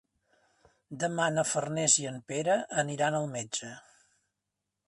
Demà 1.03 1.27
na 1.35 1.43
Farners 1.51 1.99
i 2.05 2.07
en 2.13 2.19
Pere 2.31 2.57
aniran 2.85 3.19
al 3.19 3.33
metge. 3.39 3.75